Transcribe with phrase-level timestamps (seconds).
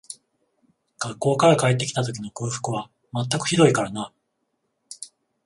[0.97, 4.11] 学校から帰って来た時の空腹は全くひどいからな